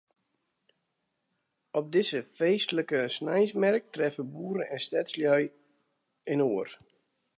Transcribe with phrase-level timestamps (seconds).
[1.71, 5.37] Op dizze feestlike sneinsmerk treffe boeren en stedslju
[6.33, 6.71] inoar.